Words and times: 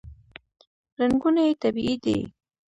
رنګونه 0.99 1.41
یې 1.47 1.53
طبیعي 1.63 1.95
دي. 2.03 2.17